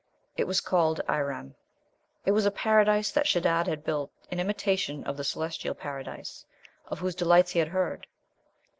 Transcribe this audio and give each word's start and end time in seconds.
It 0.35 0.45
was 0.45 0.61
called 0.61 0.99
Irem. 1.07 1.53
"It 2.25 2.31
was 2.31 2.47
a 2.47 2.49
paradise 2.49 3.11
that 3.11 3.27
Shedad 3.27 3.67
had 3.67 3.83
built 3.83 4.11
in 4.31 4.39
imitation 4.39 5.03
of 5.03 5.15
the 5.15 5.23
celestial 5.23 5.75
Paradise, 5.75 6.43
of 6.87 6.97
whose 6.97 7.13
delights 7.13 7.51
he 7.51 7.59
had 7.59 7.67
heard." 7.67 8.07